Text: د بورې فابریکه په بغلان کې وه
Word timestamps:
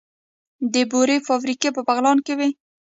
د 0.73 0.75
بورې 0.91 1.17
فابریکه 1.27 1.69
په 1.75 1.81
بغلان 1.87 2.17
کې 2.25 2.33
وه 2.39 2.47